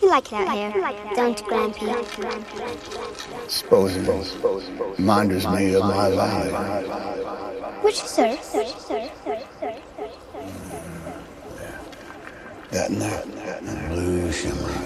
You 0.00 0.08
like 0.08 0.32
it 0.32 0.34
out 0.34 0.56
here, 0.56 0.72
don't 1.14 1.38
you, 1.38 1.46
Grampy? 1.46 3.50
Supposable. 3.50 4.24
Minders 4.98 5.46
me 5.48 5.74
of 5.74 5.82
my 5.82 6.08
life. 6.08 7.82
Which, 7.82 8.02
sir? 8.02 8.38
That 12.70 12.90
night, 12.90 13.34
that, 13.34 13.62
that 13.64 13.88
blue 13.90 14.32
shimmer. 14.32 14.79